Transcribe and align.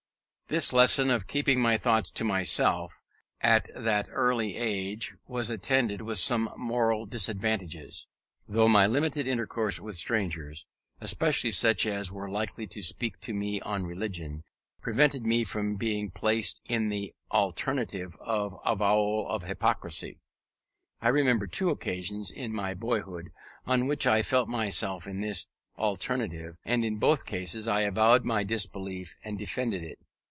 This 0.47 0.73
lesson 0.73 1.09
of 1.09 1.27
keeping 1.27 1.61
my 1.61 1.77
thoughts 1.77 2.11
to 2.11 2.25
myself, 2.25 3.03
at 3.39 3.69
that 3.73 4.09
early 4.11 4.57
age, 4.57 5.15
was 5.25 5.49
attended 5.49 6.01
with 6.01 6.19
some 6.19 6.49
moral 6.57 7.05
disadvantages; 7.05 8.07
though 8.49 8.67
my 8.67 8.85
limited 8.85 9.27
intercourse 9.27 9.79
with 9.79 9.95
strangers, 9.95 10.65
especially 10.99 11.51
such 11.51 11.85
as 11.85 12.11
were 12.11 12.29
likely 12.29 12.67
to 12.67 12.83
speak 12.83 13.21
to 13.21 13.33
me 13.33 13.61
on 13.61 13.85
religion, 13.85 14.43
prevented 14.81 15.25
me 15.25 15.45
from 15.45 15.77
being 15.77 16.09
placed 16.09 16.59
in 16.65 16.89
the 16.89 17.13
alternative 17.31 18.17
of 18.19 18.53
avowal 18.65 19.25
or 19.29 19.39
hypocrisy. 19.41 20.19
I 21.01 21.07
remember 21.07 21.47
two 21.47 21.69
occasions 21.69 22.29
in 22.29 22.51
my 22.51 22.73
boyhood, 22.73 23.29
on 23.65 23.87
which 23.87 24.05
I 24.05 24.21
felt 24.21 24.49
myself 24.49 25.07
in 25.07 25.21
this 25.21 25.47
alternative, 25.77 26.57
and 26.65 26.83
in 26.83 26.97
both 26.97 27.25
cases 27.25 27.69
I 27.69 27.83
avowed 27.83 28.25
my 28.25 28.43
disbelief 28.43 29.15
and 29.23 29.37
defended 29.37 29.81
it. 29.85 29.97